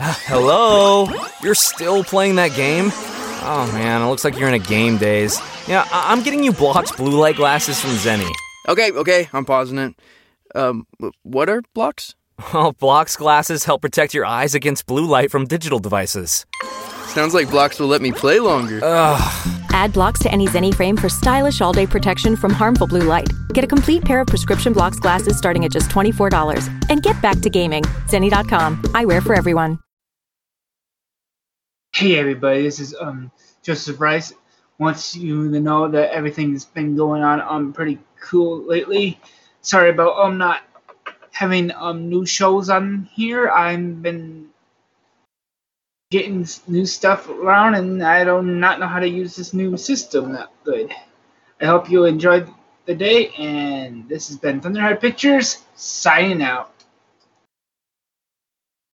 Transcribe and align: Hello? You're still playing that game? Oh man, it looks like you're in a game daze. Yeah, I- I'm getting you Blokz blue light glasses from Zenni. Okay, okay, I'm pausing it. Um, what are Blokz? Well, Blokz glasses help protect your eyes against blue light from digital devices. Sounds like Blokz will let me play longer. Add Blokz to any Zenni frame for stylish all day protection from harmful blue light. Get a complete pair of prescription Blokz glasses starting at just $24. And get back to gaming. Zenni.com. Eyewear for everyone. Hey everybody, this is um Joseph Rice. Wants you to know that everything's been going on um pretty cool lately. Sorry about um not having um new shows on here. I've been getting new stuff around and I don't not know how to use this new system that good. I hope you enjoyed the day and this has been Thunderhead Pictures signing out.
Hello? 0.00 1.06
You're 1.42 1.54
still 1.54 2.04
playing 2.04 2.36
that 2.36 2.54
game? 2.54 2.90
Oh 3.48 3.70
man, 3.72 4.02
it 4.02 4.06
looks 4.06 4.24
like 4.24 4.38
you're 4.38 4.48
in 4.48 4.54
a 4.54 4.58
game 4.58 4.98
daze. 4.98 5.40
Yeah, 5.68 5.86
I- 5.90 6.12
I'm 6.12 6.22
getting 6.22 6.42
you 6.44 6.52
Blokz 6.52 6.92
blue 6.96 7.18
light 7.18 7.36
glasses 7.36 7.80
from 7.80 7.90
Zenni. 7.92 8.30
Okay, 8.68 8.90
okay, 8.92 9.28
I'm 9.32 9.44
pausing 9.44 9.78
it. 9.78 9.94
Um, 10.54 10.86
what 11.22 11.48
are 11.48 11.62
Blokz? 11.74 12.14
Well, 12.52 12.72
Blokz 12.80 13.16
glasses 13.16 13.64
help 13.64 13.82
protect 13.82 14.12
your 14.14 14.24
eyes 14.26 14.54
against 14.54 14.86
blue 14.86 15.06
light 15.06 15.30
from 15.30 15.46
digital 15.46 15.78
devices. 15.78 16.44
Sounds 17.06 17.32
like 17.34 17.48
Blokz 17.48 17.78
will 17.80 17.86
let 17.86 18.02
me 18.02 18.12
play 18.12 18.38
longer. 18.40 18.80
Add 19.70 19.92
Blokz 19.92 20.20
to 20.20 20.30
any 20.30 20.46
Zenni 20.46 20.74
frame 20.74 20.96
for 20.96 21.08
stylish 21.08 21.60
all 21.60 21.72
day 21.72 21.86
protection 21.86 22.36
from 22.36 22.52
harmful 22.52 22.86
blue 22.86 23.02
light. 23.04 23.28
Get 23.54 23.64
a 23.64 23.66
complete 23.66 24.04
pair 24.04 24.20
of 24.20 24.26
prescription 24.26 24.72
Blokz 24.74 24.98
glasses 25.00 25.38
starting 25.38 25.64
at 25.64 25.70
just 25.70 25.88
$24. 25.90 26.68
And 26.90 27.02
get 27.02 27.20
back 27.22 27.40
to 27.40 27.48
gaming. 27.50 27.82
Zenni.com. 28.08 28.82
Eyewear 28.92 29.22
for 29.22 29.34
everyone. 29.34 29.78
Hey 31.96 32.18
everybody, 32.18 32.60
this 32.60 32.78
is 32.78 32.94
um 32.94 33.32
Joseph 33.62 33.98
Rice. 33.98 34.34
Wants 34.76 35.16
you 35.16 35.50
to 35.50 35.60
know 35.60 35.88
that 35.88 36.10
everything's 36.10 36.66
been 36.66 36.94
going 36.94 37.22
on 37.22 37.40
um 37.40 37.72
pretty 37.72 37.98
cool 38.20 38.58
lately. 38.68 39.18
Sorry 39.62 39.88
about 39.88 40.18
um 40.18 40.36
not 40.36 40.60
having 41.32 41.72
um 41.72 42.10
new 42.10 42.26
shows 42.26 42.68
on 42.68 43.08
here. 43.14 43.48
I've 43.48 44.02
been 44.02 44.48
getting 46.10 46.46
new 46.68 46.84
stuff 46.84 47.30
around 47.30 47.76
and 47.76 48.02
I 48.02 48.24
don't 48.24 48.60
not 48.60 48.78
know 48.78 48.88
how 48.88 49.00
to 49.00 49.08
use 49.08 49.34
this 49.34 49.54
new 49.54 49.78
system 49.78 50.34
that 50.34 50.50
good. 50.64 50.92
I 51.62 51.64
hope 51.64 51.90
you 51.90 52.04
enjoyed 52.04 52.46
the 52.84 52.94
day 52.94 53.30
and 53.38 54.06
this 54.06 54.28
has 54.28 54.36
been 54.36 54.60
Thunderhead 54.60 55.00
Pictures 55.00 55.64
signing 55.76 56.42
out. 56.42 56.75